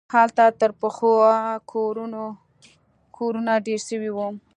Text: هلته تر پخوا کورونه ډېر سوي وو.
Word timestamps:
هلته 0.13 0.43
تر 0.59 0.71
پخوا 0.79 1.23
کورونه 3.19 3.53
ډېر 3.65 3.79
سوي 3.89 4.11
وو. 4.13 4.27